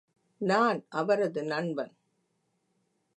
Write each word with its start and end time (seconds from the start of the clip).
நான் 0.37 0.85
அவரது 0.89 1.43
நண்பன். 1.43 1.93